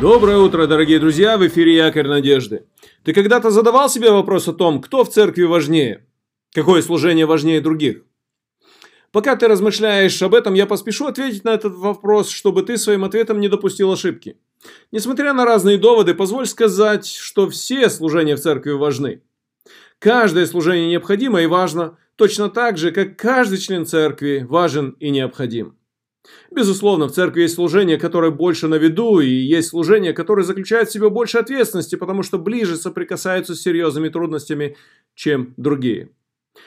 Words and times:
Доброе 0.00 0.38
утро, 0.38 0.66
дорогие 0.66 0.98
друзья, 0.98 1.36
в 1.36 1.46
эфире 1.46 1.76
Якорь 1.76 2.08
Надежды. 2.08 2.64
Ты 3.04 3.12
когда-то 3.12 3.50
задавал 3.50 3.90
себе 3.90 4.10
вопрос 4.10 4.48
о 4.48 4.54
том, 4.54 4.80
кто 4.80 5.04
в 5.04 5.10
церкви 5.10 5.42
важнее? 5.42 6.06
Какое 6.54 6.80
служение 6.80 7.26
важнее 7.26 7.60
других? 7.60 8.04
Пока 9.12 9.36
ты 9.36 9.46
размышляешь 9.46 10.22
об 10.22 10.34
этом, 10.34 10.54
я 10.54 10.64
поспешу 10.64 11.06
ответить 11.06 11.44
на 11.44 11.50
этот 11.50 11.74
вопрос, 11.74 12.30
чтобы 12.30 12.62
ты 12.62 12.78
своим 12.78 13.04
ответом 13.04 13.40
не 13.40 13.48
допустил 13.48 13.92
ошибки. 13.92 14.38
Несмотря 14.90 15.34
на 15.34 15.44
разные 15.44 15.76
доводы, 15.76 16.14
позволь 16.14 16.46
сказать, 16.46 17.06
что 17.06 17.50
все 17.50 17.90
служения 17.90 18.36
в 18.36 18.40
церкви 18.40 18.70
важны. 18.70 19.20
Каждое 19.98 20.46
служение 20.46 20.88
необходимо 20.88 21.42
и 21.42 21.46
важно, 21.46 21.98
точно 22.16 22.48
так 22.48 22.78
же, 22.78 22.90
как 22.90 23.18
каждый 23.18 23.58
член 23.58 23.84
церкви 23.84 24.46
важен 24.48 24.96
и 24.98 25.10
необходим. 25.10 25.76
Безусловно, 26.50 27.06
в 27.06 27.12
церкви 27.12 27.42
есть 27.42 27.54
служение, 27.54 27.98
которое 27.98 28.30
больше 28.30 28.66
на 28.66 28.74
виду, 28.74 29.20
и 29.20 29.28
есть 29.28 29.68
служение, 29.68 30.12
которое 30.12 30.42
заключает 30.42 30.88
в 30.88 30.92
себе 30.92 31.08
больше 31.08 31.38
ответственности, 31.38 31.94
потому 31.94 32.22
что 32.22 32.38
ближе 32.38 32.76
соприкасаются 32.76 33.54
с 33.54 33.62
серьезными 33.62 34.08
трудностями, 34.08 34.76
чем 35.14 35.54
другие. 35.56 36.10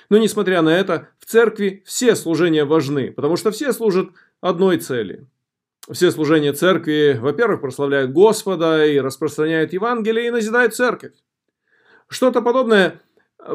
Но 0.10 0.18
несмотря 0.18 0.62
на 0.62 0.70
это, 0.70 1.10
в 1.20 1.26
церкви 1.26 1.84
все 1.86 2.16
служения 2.16 2.66
важны, 2.66 3.12
потому 3.12 3.36
что 3.36 3.52
все 3.52 3.74
служат 3.74 4.10
одной 4.42 4.78
цели. 4.78 5.28
Все 5.92 6.12
служения 6.12 6.54
церкви, 6.54 7.18
во-первых, 7.20 7.60
прославляют 7.60 8.12
Господа 8.12 8.86
и 8.86 9.00
распространяют 9.00 9.74
Евангелие 9.74 10.28
и 10.28 10.32
назидают 10.32 10.74
церковь. 10.74 11.12
Что-то 12.08 12.42
подобное 12.42 13.02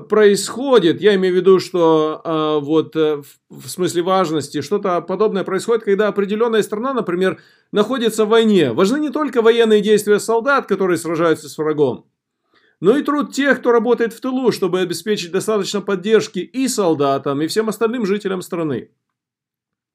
происходит, 0.09 1.01
я 1.01 1.15
имею 1.15 1.34
в 1.34 1.37
виду, 1.37 1.60
что 1.60 2.20
э, 2.24 2.65
вот 2.65 2.95
э, 2.97 3.23
в 3.48 3.69
смысле 3.69 4.02
важности, 4.02 4.61
что-то 4.61 5.01
подобное 5.01 5.45
происходит, 5.45 5.84
когда 5.84 6.09
определенная 6.09 6.62
страна, 6.62 6.92
например, 6.92 7.41
находится 7.73 8.24
в 8.24 8.28
войне. 8.28 8.73
Важны 8.73 8.98
не 8.98 9.11
только 9.11 9.41
военные 9.42 9.80
действия 9.80 10.19
солдат, 10.20 10.67
которые 10.67 10.98
сражаются 10.98 11.48
с 11.48 11.56
врагом, 11.56 12.06
но 12.80 12.97
и 12.97 13.03
труд 13.03 13.33
тех, 13.33 13.61
кто 13.61 13.72
работает 13.72 14.12
в 14.12 14.20
тылу, 14.20 14.53
чтобы 14.53 14.80
обеспечить 14.80 15.33
достаточно 15.33 15.80
поддержки 15.80 16.39
и 16.41 16.69
солдатам, 16.69 17.41
и 17.41 17.47
всем 17.47 17.69
остальным 17.69 18.05
жителям 18.06 18.42
страны. 18.42 18.91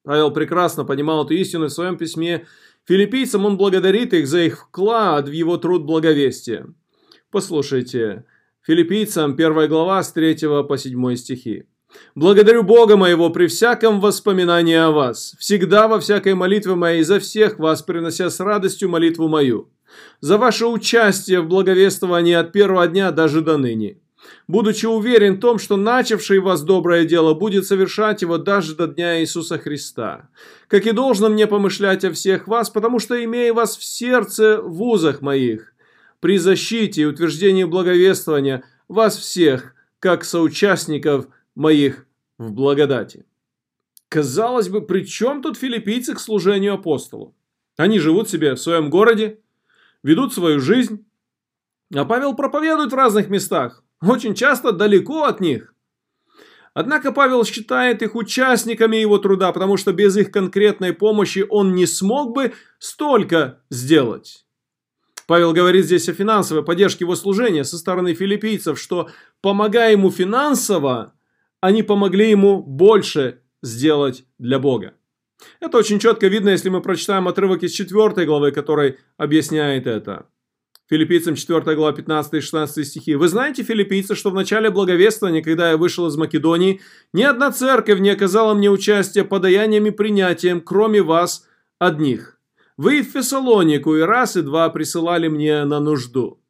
Павел 0.02 0.30
прекрасно 0.32 0.84
понимал 0.84 1.24
эту 1.24 1.34
истину 1.34 1.66
в 1.66 1.72
своем 1.72 1.96
письме 1.96 2.46
филиппийцам, 2.84 3.46
он 3.46 3.56
благодарит 3.56 4.12
их 4.12 4.26
за 4.26 4.40
их 4.40 4.58
вклад 4.58 5.28
в 5.28 5.32
его 5.32 5.56
труд 5.56 5.84
благовестия. 5.84 6.66
Послушайте, 7.30 8.24
Филиппийцам 8.66 9.32
1 9.32 9.68
глава 9.68 10.02
с 10.02 10.10
3 10.12 10.36
по 10.66 10.78
7 10.78 11.16
стихи. 11.16 11.64
«Благодарю 12.14 12.62
Бога 12.62 12.96
моего 12.96 13.28
при 13.28 13.46
всяком 13.46 14.00
воспоминании 14.00 14.76
о 14.76 14.90
вас, 14.90 15.36
всегда 15.38 15.86
во 15.86 16.00
всякой 16.00 16.34
молитве 16.34 16.74
моей 16.74 17.02
за 17.02 17.20
всех 17.20 17.58
вас, 17.58 17.82
принося 17.82 18.30
с 18.30 18.40
радостью 18.40 18.88
молитву 18.88 19.28
мою, 19.28 19.68
за 20.20 20.38
ваше 20.38 20.64
участие 20.64 21.42
в 21.42 21.46
благовествовании 21.46 22.32
от 22.32 22.52
первого 22.52 22.86
дня 22.86 23.10
даже 23.10 23.42
до 23.42 23.58
ныне, 23.58 23.98
будучи 24.48 24.86
уверен 24.86 25.34
в 25.34 25.40
том, 25.40 25.58
что 25.58 25.76
начавший 25.76 26.38
вас 26.38 26.62
доброе 26.62 27.04
дело 27.04 27.34
будет 27.34 27.66
совершать 27.66 28.22
его 28.22 28.38
даже 28.38 28.74
до 28.74 28.86
дня 28.86 29.20
Иисуса 29.20 29.58
Христа. 29.58 30.30
Как 30.68 30.86
и 30.86 30.92
должно 30.92 31.28
мне 31.28 31.46
помышлять 31.46 32.02
о 32.06 32.12
всех 32.12 32.48
вас, 32.48 32.70
потому 32.70 32.98
что 32.98 33.22
имея 33.22 33.52
вас 33.52 33.76
в 33.76 33.84
сердце 33.84 34.62
в 34.62 34.82
узах 34.82 35.20
моих, 35.20 35.73
при 36.24 36.38
защите 36.38 37.02
и 37.02 37.04
утверждении 37.04 37.64
благовествования 37.64 38.64
вас 38.88 39.14
всех, 39.14 39.74
как 39.98 40.24
соучастников 40.24 41.26
моих 41.54 42.06
в 42.38 42.50
благодати. 42.50 43.26
Казалось 44.08 44.70
бы, 44.70 44.80
при 44.80 45.04
чем 45.04 45.42
тут 45.42 45.58
филиппийцы 45.58 46.14
к 46.14 46.18
служению 46.18 46.72
апостолу? 46.72 47.34
Они 47.76 47.98
живут 47.98 48.30
себе 48.30 48.54
в 48.54 48.58
своем 48.58 48.88
городе, 48.88 49.38
ведут 50.02 50.32
свою 50.32 50.60
жизнь, 50.60 51.04
а 51.94 52.06
Павел 52.06 52.34
проповедует 52.34 52.92
в 52.92 52.96
разных 52.96 53.28
местах, 53.28 53.84
очень 54.00 54.34
часто 54.34 54.72
далеко 54.72 55.24
от 55.24 55.40
них. 55.40 55.74
Однако 56.72 57.12
Павел 57.12 57.44
считает 57.44 58.00
их 58.00 58.14
участниками 58.14 58.96
его 58.96 59.18
труда, 59.18 59.52
потому 59.52 59.76
что 59.76 59.92
без 59.92 60.16
их 60.16 60.30
конкретной 60.30 60.94
помощи 60.94 61.44
он 61.50 61.74
не 61.74 61.84
смог 61.84 62.34
бы 62.34 62.54
столько 62.78 63.60
сделать. 63.68 64.43
Павел 65.26 65.52
говорит 65.52 65.86
здесь 65.86 66.08
о 66.08 66.12
финансовой 66.12 66.64
поддержке 66.64 67.04
его 67.04 67.14
служения 67.16 67.64
со 67.64 67.78
стороны 67.78 68.14
филиппийцев, 68.14 68.78
что 68.78 69.10
помогая 69.40 69.92
ему 69.92 70.10
финансово, 70.10 71.14
они 71.60 71.82
помогли 71.82 72.30
ему 72.30 72.62
больше 72.62 73.40
сделать 73.62 74.24
для 74.38 74.58
Бога. 74.58 74.94
Это 75.60 75.78
очень 75.78 75.98
четко 75.98 76.26
видно, 76.28 76.50
если 76.50 76.68
мы 76.68 76.80
прочитаем 76.80 77.28
отрывок 77.28 77.62
из 77.62 77.72
4 77.72 78.26
главы, 78.26 78.52
который 78.52 78.98
объясняет 79.16 79.86
это. 79.86 80.26
Филиппийцам 80.90 81.34
4 81.34 81.74
глава 81.74 81.92
15 81.92 82.34
и 82.34 82.40
16 82.40 82.86
стихи. 82.86 83.14
«Вы 83.14 83.28
знаете, 83.28 83.62
филиппийцы, 83.62 84.14
что 84.14 84.30
в 84.30 84.34
начале 84.34 84.70
благовествования, 84.70 85.42
когда 85.42 85.70
я 85.70 85.76
вышел 85.78 86.06
из 86.06 86.16
Македонии, 86.16 86.82
ни 87.14 87.22
одна 87.22 87.50
церковь 87.50 88.00
не 88.00 88.10
оказала 88.10 88.52
мне 88.52 88.70
участия 88.70 89.24
подаяниями 89.24 89.88
и 89.88 89.92
принятием, 89.92 90.60
кроме 90.60 91.00
вас 91.00 91.46
одних. 91.78 92.33
Вы 92.76 93.02
в 93.02 93.06
Фессалонику 93.06 93.96
и 93.96 94.00
раз, 94.00 94.36
и 94.36 94.42
два 94.42 94.68
присылали 94.68 95.28
мне 95.28 95.64
на 95.64 95.78
нужду. 95.78 96.40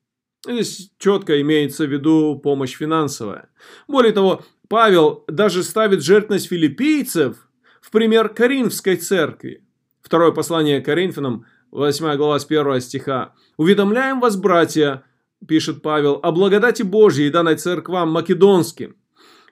Здесь 0.47 0.91
четко 0.99 1.41
имеется 1.43 1.85
в 1.85 1.93
виду 1.93 2.41
помощь 2.43 2.77
финансовая. 2.77 3.51
Более 3.89 4.13
того, 4.13 4.43
Павел 4.69 5.25
даже 5.29 5.63
ставит 5.63 6.03
жертвность 6.03 6.49
филиппийцев 6.49 7.49
в 7.83 7.91
пример 7.91 8.31
Коринфской 8.31 8.97
церкви. 8.97 9.65
Второе 10.01 10.33
послание 10.33 10.81
Коринфянам, 10.81 11.45
8 11.71 12.17
глава 12.17 12.39
с 12.39 12.47
1 12.47 12.81
стиха. 12.81 13.35
«Уведомляем 13.59 14.21
вас, 14.21 14.37
братья, 14.37 15.05
пишет 15.47 15.83
Павел, 15.83 16.21
о 16.23 16.33
благодати 16.33 16.83
Божьей, 16.83 17.31
данной 17.31 17.57
церквам 17.57 18.11
македонским, 18.11 18.97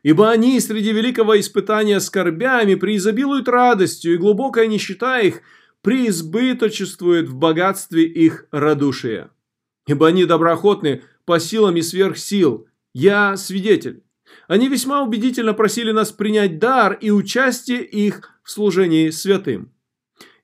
ибо 0.02 0.30
они 0.30 0.58
среди 0.60 0.92
великого 0.92 1.38
испытания 1.38 2.00
скорбями 2.00 2.76
преизобилуют 2.76 3.48
радостью, 3.48 4.14
и 4.14 4.18
глубокая 4.18 4.66
нищета 4.66 5.20
их– 5.20 5.42
преизбыточествует 5.82 7.28
в 7.28 7.36
богатстве 7.36 8.04
их 8.04 8.46
радушия. 8.50 9.30
Ибо 9.86 10.08
они 10.08 10.24
доброохотны 10.24 11.02
по 11.24 11.38
силам 11.38 11.76
и 11.76 11.82
сверх 11.82 12.16
сил. 12.16 12.66
Я 12.94 13.36
свидетель. 13.36 14.02
Они 14.48 14.68
весьма 14.68 15.02
убедительно 15.02 15.54
просили 15.54 15.92
нас 15.92 16.12
принять 16.12 16.58
дар 16.58 16.94
и 16.94 17.10
участие 17.10 17.84
их 17.84 18.30
в 18.42 18.50
служении 18.50 19.10
святым. 19.10 19.72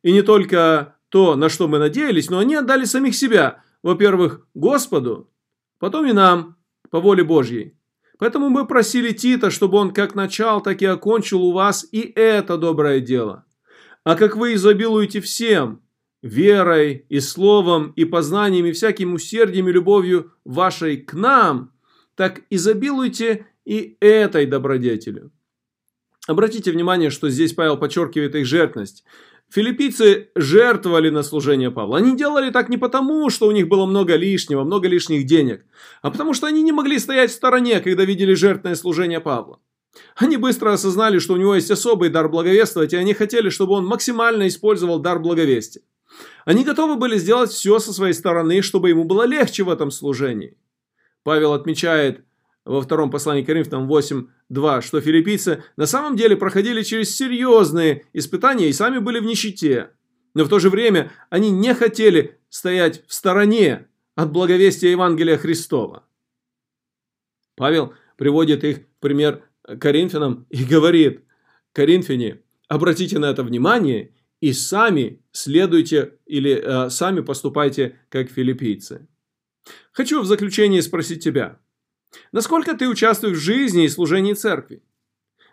И 0.03 0.13
не 0.13 0.23
только 0.23 0.97
то, 1.09 1.37
на 1.37 1.49
что 1.49 1.69
мы 1.69 1.79
надеялись, 1.79 2.31
но 2.31 2.39
они 2.39 2.55
отдали 2.55 2.85
самих 2.85 3.15
себя, 3.15 3.63
во-первых, 3.83 4.47
Господу, 4.55 5.31
потом 5.79 6.07
и 6.07 6.13
нам, 6.13 6.57
по 6.91 7.01
воле 7.01 7.25
Божьей. 7.25 7.75
Поэтому 8.19 8.49
мы 8.49 8.67
просили 8.67 9.13
Тита, 9.13 9.51
чтобы 9.51 9.79
он 9.79 9.93
как 9.93 10.15
начал, 10.15 10.61
так 10.61 10.83
и 10.83 10.87
окончил 10.87 11.43
у 11.43 11.53
вас 11.53 11.87
и 11.93 12.01
это 12.01 12.59
доброе 12.59 13.01
дело. 13.01 13.45
А 14.05 14.15
как 14.15 14.37
вы 14.37 14.55
изобилуете 14.55 15.21
всем, 15.21 15.83
верой 16.23 17.07
и 17.09 17.21
словом, 17.21 17.93
и 17.97 18.05
познанием, 18.05 18.67
и 18.67 18.73
всяким 18.73 19.15
усердием 19.15 19.69
и 19.69 19.73
любовью 19.73 20.33
вашей 20.45 20.97
к 20.97 21.15
нам, 21.15 21.73
так 22.15 22.43
изобилуйте 22.51 23.47
и 23.65 23.97
этой 24.01 24.47
добродетелью. 24.47 25.31
Обратите 26.27 26.73
внимание, 26.73 27.11
что 27.11 27.31
здесь 27.31 27.53
Павел 27.55 27.77
подчеркивает 27.77 28.35
их 28.35 28.45
жертвность. 28.45 29.05
Филиппийцы 29.51 30.29
жертвовали 30.35 31.09
на 31.09 31.23
служение 31.23 31.71
Павла. 31.71 31.99
Они 31.99 32.15
делали 32.15 32.51
так 32.51 32.69
не 32.69 32.77
потому, 32.77 33.31
что 33.31 33.47
у 33.47 33.53
них 33.53 33.69
было 33.69 33.87
много 33.87 34.15
лишнего, 34.15 34.63
много 34.63 34.89
лишних 34.89 35.25
денег, 35.25 35.65
а 36.03 36.11
потому 36.11 36.35
что 36.35 36.47
они 36.47 36.63
не 36.63 36.73
могли 36.73 36.99
стоять 36.99 37.31
в 37.31 37.35
стороне, 37.35 37.81
когда 37.81 38.05
видели 38.05 38.35
жертвное 38.35 38.75
служение 38.75 39.21
Павла. 39.21 39.59
Они 40.17 40.37
быстро 40.37 40.73
осознали, 40.73 41.19
что 41.19 41.35
у 41.35 41.37
него 41.37 41.55
есть 41.55 41.71
особый 41.71 42.11
дар 42.11 42.29
благовествовать, 42.29 42.93
и 42.93 42.97
они 42.97 43.15
хотели, 43.15 43.49
чтобы 43.49 43.75
он 43.75 43.87
максимально 43.87 44.49
использовал 44.49 44.99
дар 44.99 45.19
благовестия. 45.19 45.83
Они 46.45 46.65
готовы 46.65 46.97
были 46.97 47.19
сделать 47.19 47.51
все 47.51 47.79
со 47.79 47.93
своей 47.93 48.15
стороны, 48.15 48.63
чтобы 48.63 48.89
ему 48.89 49.05
было 49.05 49.25
легче 49.25 49.65
в 49.65 49.71
этом 49.71 49.91
служении. 49.91 50.57
Павел 51.23 51.53
отмечает 51.53 52.25
во 52.65 52.81
втором 52.83 53.11
послании 53.11 53.43
Коринфянам 53.43 53.91
8.2, 53.91 54.83
что 54.83 55.01
филиппийцы 55.01 55.65
на 55.77 55.87
самом 55.87 56.17
деле 56.17 56.37
проходили 56.37 56.83
через 56.83 57.15
серьезные 57.15 58.07
испытания 58.13 58.69
и 58.69 58.73
сами 58.73 58.99
были 58.99 59.21
в 59.21 59.25
нищете. 59.25 59.91
Но 60.35 60.45
в 60.45 60.49
то 60.49 60.59
же 60.59 60.71
время 60.71 61.11
они 61.31 61.51
не 61.51 61.75
хотели 61.75 62.39
стоять 62.49 63.07
в 63.07 63.13
стороне 63.13 63.89
от 64.15 64.33
благовестия 64.33 64.91
Евангелия 64.91 65.39
Христова. 65.39 66.05
Павел 67.57 67.95
приводит 68.17 68.65
их 68.65 68.81
пример 69.01 69.48
Коринфянам 69.77 70.47
и 70.51 70.65
говорит, 70.65 71.25
Коринфяне, 71.73 72.41
обратите 72.69 73.19
на 73.19 73.27
это 73.27 73.43
внимание 73.43 74.13
и 74.41 74.53
сами 74.53 75.21
следуйте 75.33 76.15
или 76.27 76.53
э, 76.53 76.91
сами 76.91 77.21
поступайте 77.21 77.99
как 78.09 78.31
филиппийцы. 78.31 79.09
Хочу 79.93 80.21
в 80.23 80.27
заключение 80.27 80.83
спросить 80.83 81.23
тебя, 81.23 81.59
насколько 82.33 82.75
ты 82.75 82.89
участвуешь 82.89 83.39
в 83.39 83.43
жизни 83.43 83.85
и 83.85 83.89
служении 83.89 84.33
церкви? 84.33 84.83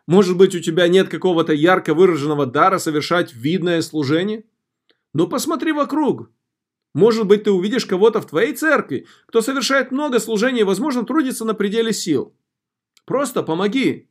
Может 0.08 0.38
быть, 0.38 0.54
у 0.56 0.60
тебя 0.60 0.88
нет 0.88 1.10
какого-то 1.10 1.52
ярко 1.52 1.94
выраженного 1.94 2.46
дара 2.46 2.78
совершать 2.78 3.34
видное 3.34 3.82
служение? 3.82 4.46
Но 5.14 5.28
посмотри 5.28 5.72
вокруг. 5.72 6.30
Может 6.94 7.26
быть, 7.26 7.44
ты 7.44 7.52
увидишь 7.52 7.86
кого-то 7.86 8.22
в 8.22 8.28
твоей 8.28 8.54
церкви, 8.54 9.08
кто 9.26 9.42
совершает 9.42 9.92
много 9.92 10.20
служений 10.20 10.62
и, 10.62 10.64
возможно, 10.64 11.06
трудится 11.06 11.44
на 11.44 11.54
пределе 11.54 11.92
сил. 11.92 12.34
Просто 13.06 13.44
помоги. 13.44 14.10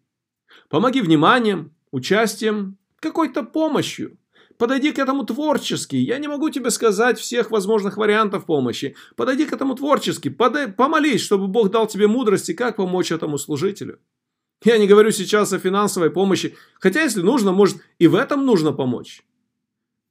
Помоги 0.69 1.01
вниманием, 1.01 1.75
участием, 1.91 2.79
какой-то 3.01 3.43
помощью. 3.43 4.19
Подойди 4.57 4.93
к 4.93 4.99
этому 4.99 5.25
творчески. 5.25 5.97
Я 5.97 6.19
не 6.19 6.29
могу 6.29 6.49
тебе 6.49 6.71
сказать 6.71 7.19
всех 7.19 7.51
возможных 7.51 7.97
вариантов 7.97 8.47
помощи. 8.47 8.95
Подойди 9.17 9.47
к 9.47 9.53
этому 9.53 9.75
творчески. 9.75 10.29
Подай, 10.29 10.69
помолись, 10.69 11.21
чтобы 11.21 11.49
Бог 11.49 11.71
дал 11.71 11.89
тебе 11.89 12.07
мудрости, 12.07 12.53
как 12.53 12.77
помочь 12.77 13.11
этому 13.11 13.37
служителю. 13.37 13.99
Я 14.65 14.79
не 14.79 14.87
говорю 14.87 15.11
сейчас 15.11 15.53
о 15.53 15.59
финансовой 15.59 16.11
помощи, 16.11 16.57
хотя 16.81 17.03
если 17.03 17.21
нужно, 17.21 17.53
может 17.53 17.79
и 17.99 18.07
в 18.07 18.15
этом 18.15 18.47
нужно 18.47 18.73
помочь. 18.73 19.23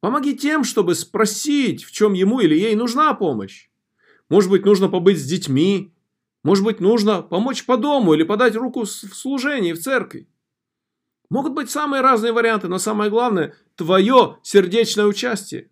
Помоги 0.01 0.35
тем, 0.35 0.65
чтобы 0.65 0.95
спросить, 0.95 1.85
в 1.85 1.91
чем 1.91 2.13
ему 2.13 2.41
или 2.41 2.53
ей 2.53 2.75
нужна 2.75 3.13
помощь. 3.13 3.69
Может 4.29 4.49
быть, 4.49 4.65
нужно 4.65 4.89
побыть 4.89 5.19
с 5.19 5.25
детьми. 5.25 5.93
Может 6.43 6.63
быть, 6.65 6.79
нужно 6.81 7.21
помочь 7.21 7.65
по 7.65 7.77
дому 7.77 8.13
или 8.13 8.23
подать 8.23 8.55
руку 8.55 8.83
в 8.83 8.87
служении 8.87 9.73
в 9.73 9.79
церкви. 9.79 10.27
Могут 11.29 11.53
быть 11.53 11.71
самые 11.71 12.01
разные 12.01 12.33
варианты, 12.33 12.67
но 12.67 12.77
самое 12.77 13.09
главное– 13.09 13.55
твое 13.75 14.37
сердечное 14.43 15.05
участие. 15.05 15.69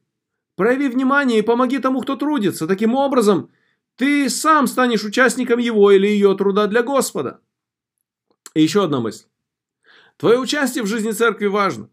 Прояви 0.55 0.87
внимание 0.87 1.39
и 1.39 1.43
помоги 1.43 1.77
тому, 1.79 2.01
кто 2.01 2.15
трудится. 2.15 2.67
Таким 2.67 2.95
образом, 2.95 3.51
ты 3.95 4.29
сам 4.29 4.65
станешь 4.67 5.03
участником 5.03 5.59
его 5.59 5.91
или 5.91 6.07
ее 6.07 6.35
труда 6.35 6.67
для 6.67 6.83
Господа. 6.83 7.41
И 8.53 8.61
еще 8.63 8.83
одна 8.83 9.01
мысль. 9.01 9.25
Твое 10.17 10.39
участие 10.39 10.83
в 10.83 10.87
жизни 10.87 11.11
церкви 11.11 11.47
важно. 11.47 11.89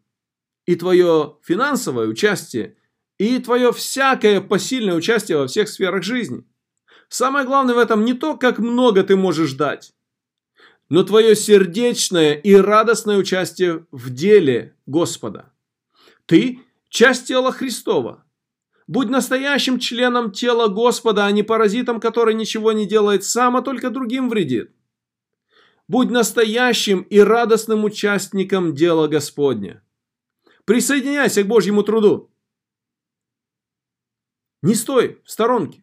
И 0.66 0.76
твое 0.76 1.36
финансовое 1.42 2.06
участие, 2.06 2.76
и 3.18 3.38
твое 3.38 3.72
всякое 3.72 4.40
посильное 4.40 4.94
участие 4.94 5.38
во 5.38 5.46
всех 5.46 5.68
сферах 5.68 6.02
жизни. 6.02 6.44
Самое 7.08 7.46
главное 7.46 7.74
в 7.74 7.78
этом 7.78 8.04
не 8.04 8.14
то, 8.14 8.36
как 8.36 8.58
много 8.58 9.02
ты 9.02 9.16
можешь 9.16 9.54
дать, 9.54 9.94
но 10.88 11.02
твое 11.04 11.34
сердечное 11.34 12.34
и 12.34 12.54
радостное 12.54 13.16
участие 13.16 13.86
в 13.90 14.10
деле 14.10 14.76
Господа. 14.86 15.52
Ты– 16.26 16.60
часть 16.88 17.26
тела 17.26 17.52
Христова. 17.52 18.24
Будь 18.86 19.08
настоящим 19.08 19.78
членом 19.78 20.32
тела 20.32 20.68
Господа, 20.68 21.26
а 21.26 21.32
не 21.32 21.42
паразитом, 21.42 22.00
который 22.00 22.34
ничего 22.34 22.72
не 22.72 22.86
делает 22.86 23.24
сам, 23.24 23.56
а 23.56 23.62
только 23.62 23.90
другим 23.90 24.30
вредит. 24.30 24.72
Будь 25.88 26.10
настоящим 26.10 27.00
и 27.02 27.18
радостным 27.18 27.84
участником 27.84 28.74
дела 28.74 29.08
Господня. 29.08 29.82
Присоединяйся 30.64 31.42
к 31.42 31.46
Божьему 31.46 31.82
труду. 31.82 32.30
Не 34.62 34.74
стой 34.74 35.22
в 35.24 35.30
сторонке. 35.30 35.82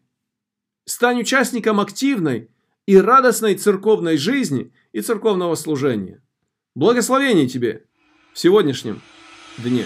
Стань 0.88 1.20
участником 1.20 1.80
активной 1.80 2.48
и 2.86 2.96
радостной 2.96 3.56
церковной 3.56 4.16
жизни 4.16 4.72
и 4.92 5.00
церковного 5.00 5.56
служения. 5.56 6.22
Благословений 6.76 7.48
тебе 7.48 7.84
в 8.32 8.38
сегодняшнем 8.38 9.02
дне. 9.58 9.84